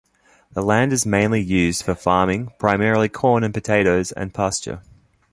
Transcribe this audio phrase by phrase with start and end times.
[0.53, 4.81] The land is mainly used for farming, primarily corn and potatoes, and pasture.